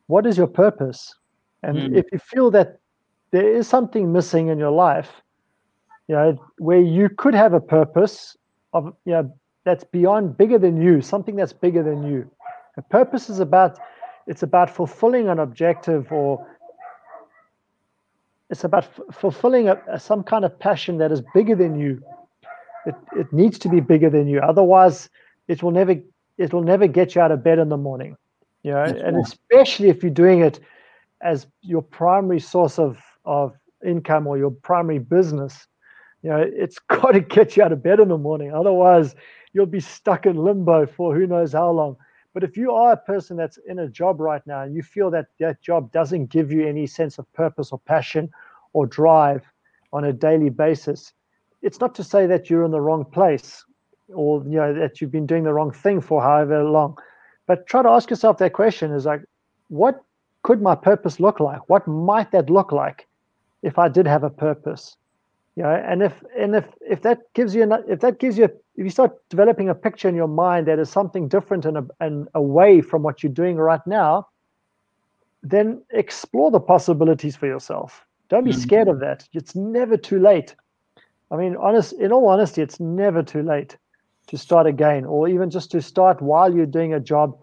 [0.08, 1.14] what is your purpose?
[1.64, 1.98] And mm.
[1.98, 2.80] if you feel that
[3.32, 5.12] there is something missing in your life,
[6.08, 8.38] you know, where you could have a purpose
[8.74, 12.30] of, you know, that's beyond bigger than you, something that's bigger than you.
[12.78, 13.80] A purpose is about,
[14.28, 16.46] it's about fulfilling an objective or
[18.50, 22.04] it's about f- fulfilling a, a, some kind of passion that is bigger than you.
[22.86, 24.40] It, it needs to be bigger than you.
[24.40, 25.10] Otherwise,
[25.48, 25.96] it will never
[26.38, 28.18] it'll never get you out of bed in the morning
[28.64, 30.60] you know That's and especially if you're doing it
[31.22, 33.54] as your primary source of of
[33.86, 35.68] income or your primary business
[36.24, 39.16] you know it's got to get you out of bed in the morning otherwise
[39.54, 41.96] you'll be stuck in limbo for who knows how long
[42.36, 45.10] but if you are a person that's in a job right now and you feel
[45.10, 48.30] that that job doesn't give you any sense of purpose or passion
[48.74, 49.44] or drive
[49.94, 51.14] on a daily basis
[51.64, 53.66] it's not to say that you're in the wrong place
[54.14, 56.96] or you know that you've been doing the wrong thing for however long.
[57.48, 59.22] But try to ask yourself that question is like
[59.70, 60.04] what
[60.44, 61.68] could my purpose look like?
[61.70, 63.08] What might that look like
[63.64, 64.96] if i did have a purpose
[65.56, 68.52] you know and if and if if that gives you if that gives you if
[68.76, 72.28] you start developing a picture in your mind that is something different and, a, and
[72.36, 74.28] away from what you're doing right now
[75.44, 78.60] then explore the possibilities for yourself don't be mm-hmm.
[78.60, 80.56] scared of that it's never too late
[81.32, 83.78] i mean honest in all honesty it's never too late
[84.28, 87.38] to start again, or even just to start while you're doing a job,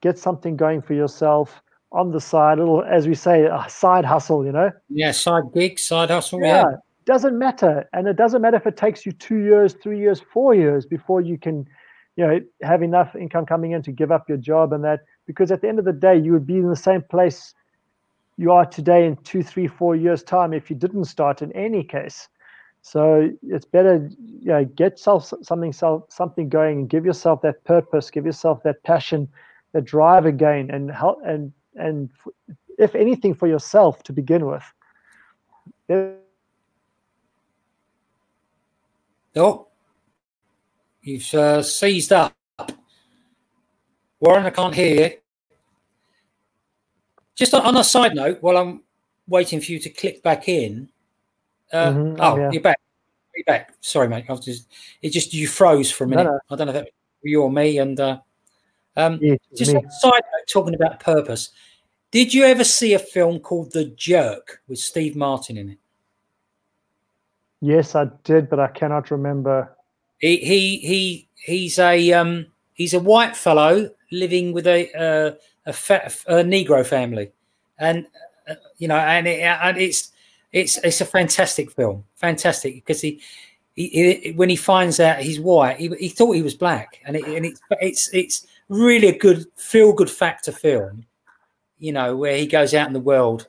[0.00, 4.04] get something going for yourself on the side, a little, as we say, a side
[4.04, 4.70] hustle, you know?
[4.88, 6.40] Yeah, side gig, side hustle.
[6.40, 6.64] Yeah.
[6.70, 6.76] yeah.
[7.08, 7.88] Doesn't matter.
[7.94, 11.22] And it doesn't matter if it takes you two years, three years, four years before
[11.22, 11.66] you can,
[12.16, 15.50] you know, have enough income coming in to give up your job and that, because
[15.50, 17.54] at the end of the day, you would be in the same place
[18.36, 21.82] you are today in two, three, four years' time if you didn't start in any
[21.82, 22.28] case.
[22.82, 27.64] So it's better, you know, get self something self something going and give yourself that
[27.64, 29.28] purpose, give yourself that passion,
[29.72, 32.10] that drive again, and help and and
[32.78, 34.64] if anything for yourself to begin with.
[39.36, 39.68] Oh,
[41.02, 42.34] you've uh, seized up.
[44.20, 45.10] Warren, I can't hear you.
[47.36, 48.82] Just on, on a side note, while I'm
[49.28, 50.88] waiting for you to click back in,
[51.72, 52.20] uh, mm-hmm.
[52.20, 52.50] oh, yeah.
[52.50, 52.80] you're back.
[53.36, 53.74] You're back.
[53.80, 54.24] Sorry, mate.
[54.28, 54.66] I was just,
[55.02, 56.24] it just you froze for a minute.
[56.24, 56.40] No, no.
[56.50, 57.78] I don't know if that was you or me.
[57.78, 58.18] And uh,
[58.96, 59.80] um, yeah, just me.
[60.00, 61.50] side note, talking about purpose.
[62.10, 65.78] Did you ever see a film called The Jerk with Steve Martin in it?
[67.60, 69.74] Yes, I did, but I cannot remember.
[70.18, 75.34] He he he he's a um he's a white fellow living with a uh,
[75.66, 77.30] a, fa- a Negro family,
[77.78, 78.06] and
[78.48, 80.12] uh, you know, and, it, and it's
[80.52, 83.20] it's it's a fantastic film, fantastic because he,
[83.74, 83.88] he,
[84.22, 87.24] he, when he finds out he's white, he, he thought he was black, and it,
[87.24, 91.04] and it's it's it's really a good feel good factor film,
[91.78, 93.46] you know, where he goes out in the world,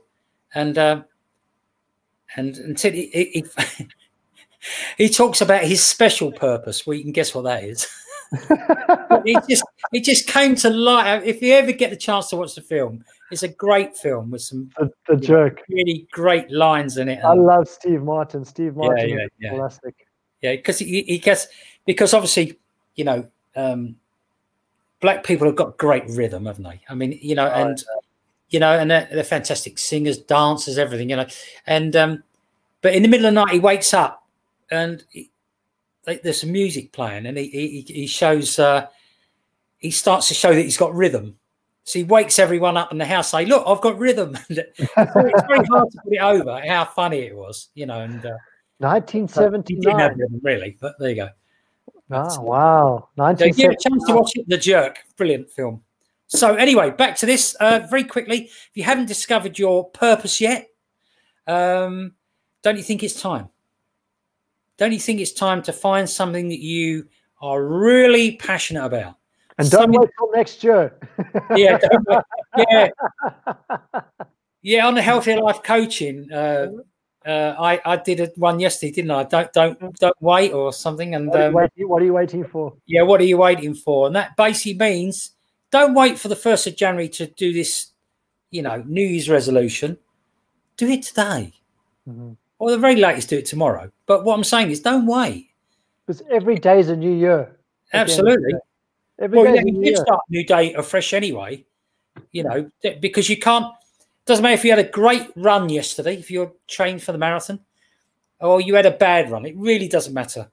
[0.56, 1.06] and um,
[2.36, 3.46] and until he,
[4.98, 6.86] he, talks about his special purpose.
[6.86, 7.88] Well, you can guess what that is.
[8.32, 11.24] it just it just came to light.
[11.24, 14.42] If you ever get the chance to watch the film, it's a great film with
[14.42, 17.24] some the, the jerk know, really great lines in it.
[17.24, 18.46] I love Steve Martin.
[18.46, 19.96] Steve Martin, yeah, yeah, classic.
[20.42, 21.48] Yeah, because he, he gets
[21.88, 22.60] because obviously
[22.96, 23.96] you know um,
[25.00, 26.82] black people have got great rhythm, haven't they?
[26.90, 27.84] I mean, you know, oh, and
[28.50, 31.28] you know, and they're, they're, fantastic singers, dancers, everything, you know,
[31.68, 32.24] and um,
[32.82, 34.28] but in the middle of the night he wakes up
[34.72, 35.32] and he,
[36.08, 38.88] like, there's some music playing, and he he, he shows uh,
[39.78, 41.36] he starts to show that he's got rhythm.
[41.84, 45.66] So he wakes everyone up in the house, say, "Look, I've got rhythm." it's very
[45.66, 48.02] hard to put it over how funny it was, you know.
[48.02, 48.38] And uh,
[48.80, 51.30] 1979, rhythm, really, but there you go.
[52.12, 53.10] Oh, wow!
[53.18, 54.48] So give a chance to watch it.
[54.48, 55.84] The Jerk, brilliant film.
[56.28, 58.46] So anyway, back to this uh, very quickly.
[58.46, 60.68] If you haven't discovered your purpose yet,
[61.48, 62.14] um,
[62.62, 63.50] don't you think it's time?
[64.80, 67.06] Don't you think it's time to find something that you
[67.42, 69.18] are really passionate about?
[69.58, 70.00] And don't something...
[70.00, 70.98] wait till next year.
[71.54, 71.78] yeah,
[72.58, 72.90] yeah,
[74.62, 74.88] yeah.
[74.88, 76.68] On the healthy life coaching, uh,
[77.26, 79.24] uh, I I did a one yesterday, didn't I?
[79.24, 81.14] Don't don't don't wait or something.
[81.14, 82.74] And what are, um, waiting, what are you waiting for?
[82.86, 84.08] Yeah, what are you waiting for?
[84.08, 85.32] And that basically means
[85.72, 87.92] don't wait for the first of January to do this.
[88.50, 89.98] You know, New Year's resolution.
[90.78, 91.52] Do it today.
[92.08, 92.32] Mm-hmm.
[92.60, 93.90] Or the very latest, do it tomorrow.
[94.06, 95.50] But what I'm saying is, don't wait.
[96.06, 97.58] Because every day is a new year.
[97.94, 98.54] Absolutely.
[99.20, 101.66] Every well, yeah, you start a new day afresh anyway.
[102.32, 103.74] You know, because you can't.
[104.26, 107.60] Doesn't matter if you had a great run yesterday, if you're trained for the marathon,
[108.40, 109.46] or you had a bad run.
[109.46, 110.50] It really doesn't matter.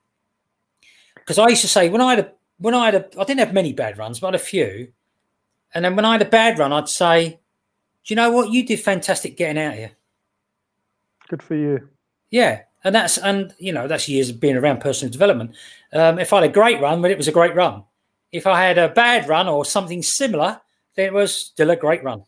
[1.15, 3.39] Because I used to say when I had a when I had a I didn't
[3.39, 4.91] have many bad runs, but I had a few.
[5.73, 7.37] And then when I had a bad run, I'd say, "Do
[8.05, 8.51] you know what?
[8.51, 9.91] You did fantastic getting out here.
[11.27, 11.89] Good for you."
[12.29, 15.55] Yeah, and that's and you know that's years of being around personal development.
[15.93, 17.83] Um, if I had a great run, then it was a great run.
[18.31, 20.59] If I had a bad run or something similar,
[20.95, 22.23] then it was still a great run.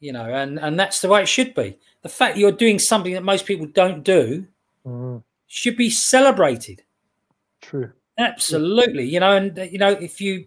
[0.00, 1.78] You know, and and that's the way it should be.
[2.02, 4.46] The fact you're doing something that most people don't do
[4.84, 5.22] mm.
[5.46, 6.82] should be celebrated.
[7.60, 7.92] True.
[8.18, 9.04] Absolutely.
[9.04, 10.46] You know, and you know if you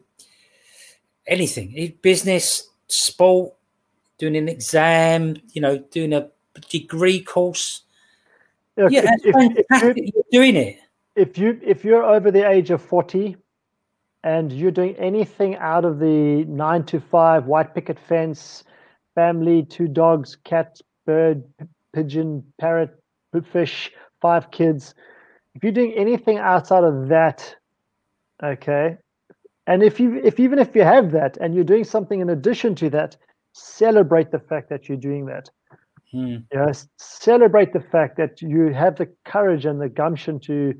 [1.28, 3.54] anything, business, sport,
[4.18, 6.30] doing an exam, you know, doing a
[6.70, 7.82] degree course.
[8.78, 10.80] Look, yeah, if, if, if you, you're doing it.
[11.16, 13.38] If you if you're over the age of forty,
[14.24, 18.64] and you're doing anything out of the nine to five white picket fence,
[19.14, 21.44] family, two dogs, cat, bird,
[21.94, 23.00] pigeon, parrot,
[23.52, 24.94] fish, five kids.
[25.54, 27.56] If you're doing anything outside of that,
[28.44, 28.98] okay,
[29.68, 32.76] and if you if even if you have that and you're doing something in addition
[32.76, 33.16] to that,
[33.54, 35.50] celebrate the fact that you're doing that.
[36.14, 36.46] Mm.
[36.52, 40.74] You know, celebrate the fact that you have the courage and the gumption to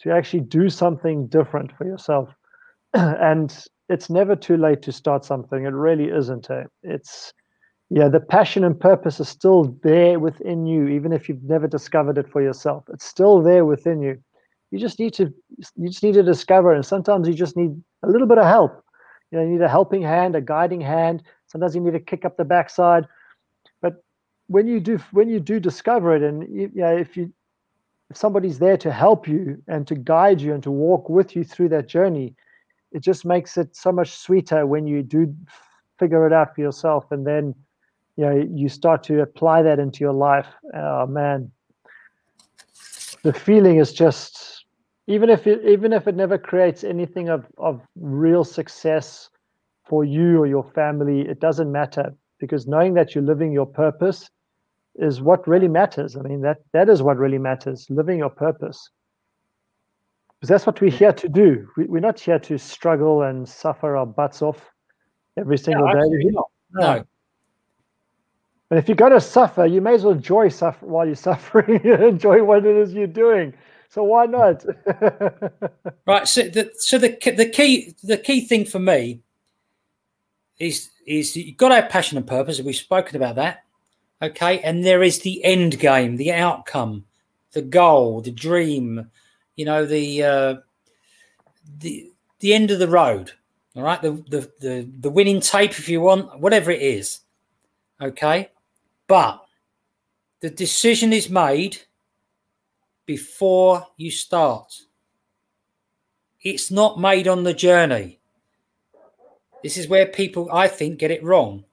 [0.00, 2.28] to actually do something different for yourself.
[2.94, 5.64] and it's never too late to start something.
[5.64, 6.50] It really isn't.
[6.50, 6.64] Eh?
[6.82, 7.32] It's
[7.88, 12.18] yeah, the passion and purpose is still there within you, even if you've never discovered
[12.18, 12.84] it for yourself.
[12.92, 14.18] It's still there within you.
[14.72, 15.32] You just need to
[15.76, 16.72] you just need to discover.
[16.72, 17.70] And sometimes you just need
[18.02, 18.82] a little bit of help.
[19.30, 21.22] You know, you need a helping hand, a guiding hand.
[21.46, 23.06] Sometimes you need to kick up the backside
[24.48, 27.32] when you do when you do discover it and you, you know, if you
[28.10, 31.42] if somebody's there to help you and to guide you and to walk with you
[31.42, 32.34] through that journey
[32.92, 35.34] it just makes it so much sweeter when you do
[35.98, 37.54] figure it out for yourself and then
[38.16, 40.46] you know you start to apply that into your life.
[40.74, 41.50] Oh man.
[43.22, 44.64] The feeling is just
[45.06, 49.28] even if it even if it never creates anything of of real success
[49.84, 54.28] for you or your family it doesn't matter because knowing that you're living your purpose
[54.98, 58.90] is what really matters i mean that that is what really matters living your purpose
[60.34, 63.96] because that's what we're here to do we, we're not here to struggle and suffer
[63.96, 64.70] our butts off
[65.36, 66.44] every single no, day no.
[66.72, 67.04] no
[68.70, 71.80] and if you're going to suffer, you may as well enjoy suffer while you're suffering.
[71.84, 73.54] enjoy what it is you're doing.
[73.88, 74.64] So why not?
[76.06, 76.26] right.
[76.26, 79.20] So the so the the key the key thing for me
[80.58, 82.60] is is you've got to have passion and purpose.
[82.60, 83.64] We've spoken about that.
[84.22, 87.04] Okay, and there is the end game, the outcome,
[87.52, 89.10] the goal, the dream.
[89.56, 90.54] You know the uh,
[91.78, 92.10] the
[92.40, 93.32] the end of the road.
[93.74, 97.20] All right, the the the, the winning tape, if you want, whatever it is.
[98.00, 98.50] Okay,
[99.06, 99.44] but
[100.40, 101.78] the decision is made
[103.04, 104.72] before you start.
[106.40, 108.20] It's not made on the journey.
[109.62, 111.64] This is where people, I think, get it wrong.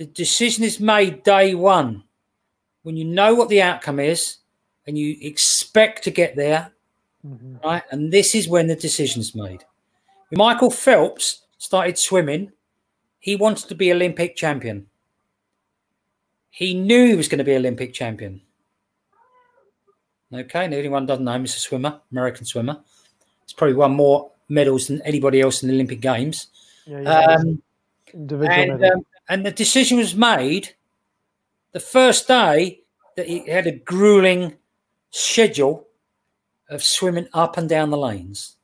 [0.00, 2.04] The decision is made day one
[2.84, 4.38] when you know what the outcome is
[4.86, 6.72] and you expect to get there,
[7.22, 7.56] mm-hmm.
[7.62, 7.82] right?
[7.90, 9.62] And this is when the decision's made.
[10.30, 12.50] When Michael Phelps started swimming,
[13.18, 14.86] he wanted to be Olympic champion.
[16.48, 18.40] He knew he was going to be Olympic champion.
[20.32, 22.80] Okay, and anyone doesn't know him, he's a swimmer, American swimmer.
[23.42, 26.46] He's probably won more medals than anybody else in the Olympic Games.
[26.86, 27.62] Yeah, um,
[28.14, 30.74] and, um, and the decision was made
[31.72, 32.80] the first day
[33.16, 34.56] that he had a grueling
[35.10, 35.86] schedule
[36.68, 38.56] of swimming up and down the lanes.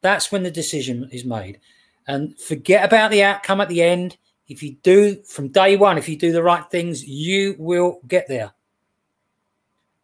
[0.00, 1.58] That's when the decision is made.
[2.06, 4.16] And forget about the outcome at the end.
[4.46, 8.28] If you do from day one, if you do the right things, you will get
[8.28, 8.52] there.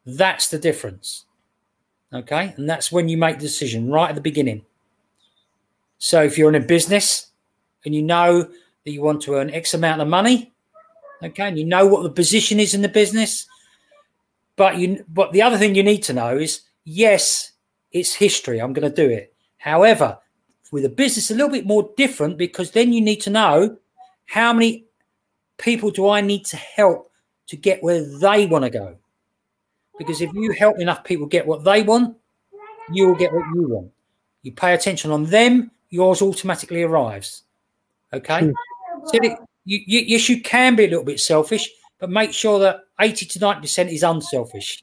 [0.04, 1.24] That's the difference.
[2.12, 2.52] Okay.
[2.56, 4.64] And that's when you make the decision right at the beginning.
[5.98, 7.28] So if you're in a business
[7.84, 8.48] and you know
[8.88, 10.50] that you want to earn X amount of money,
[11.22, 13.46] okay, and you know what the position is in the business,
[14.56, 17.52] but you but the other thing you need to know is yes,
[17.92, 18.60] it's history.
[18.60, 19.34] I'm going to do it.
[19.58, 20.18] However,
[20.72, 23.76] with a business a little bit more different because then you need to know
[24.24, 24.86] how many
[25.58, 27.10] people do I need to help
[27.48, 28.96] to get where they want to go?
[29.98, 32.16] Because if you help enough people get what they want,
[32.90, 33.92] you will get what you want.
[34.42, 37.42] You pay attention on them, yours automatically arrives.
[38.14, 38.40] Okay.
[38.46, 38.50] Hmm.
[39.06, 41.68] So you, you, yes, you can be a little bit selfish,
[41.98, 44.82] but make sure that 80 to 90% is unselfish.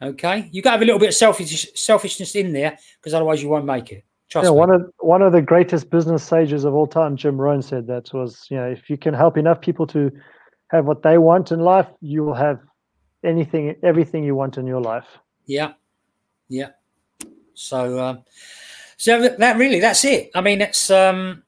[0.00, 0.48] Okay.
[0.52, 3.48] You got to have a little bit of selfish, selfishness in there because otherwise you
[3.48, 4.04] won't make it.
[4.28, 4.56] Trust yeah, me.
[4.56, 8.12] one of one of the greatest business sages of all time, Jim Rohn, said that
[8.12, 10.12] was, you know, if you can help enough people to
[10.68, 12.60] have what they want in life, you will have
[13.24, 15.06] anything, everything you want in your life.
[15.46, 15.72] Yeah,
[16.50, 16.70] yeah.
[17.54, 18.24] So, um,
[18.98, 20.30] so that really, that's it.
[20.34, 21.42] I mean, it's um,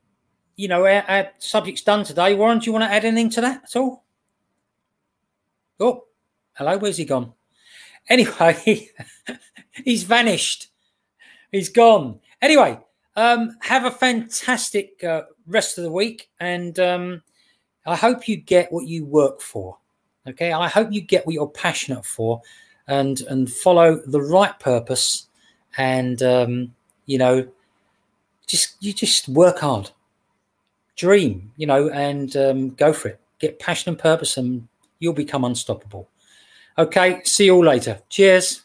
[0.61, 2.35] you know, our, our subject's done today.
[2.35, 4.05] Warren, do you want to add anything to that at all?
[5.81, 6.05] Oh,
[6.53, 7.33] hello, where's he gone?
[8.11, 8.91] Anyway,
[9.85, 10.69] he's vanished.
[11.51, 12.21] He's gone.
[12.43, 12.79] Anyway,
[13.17, 17.23] um, have a fantastic uh, rest of the week, and um,
[17.87, 19.79] I hope you get what you work for.
[20.29, 22.43] Okay, I hope you get what you're passionate for,
[22.87, 25.27] and and follow the right purpose,
[25.79, 26.75] and um,
[27.07, 27.49] you know,
[28.47, 29.91] just you just work hard,
[31.01, 33.21] dream, you know, and um, go for it.
[33.39, 36.11] Get passion and purpose, and you'll become unstoppable.
[36.77, 38.01] Okay, see you all later.
[38.11, 38.65] Cheers.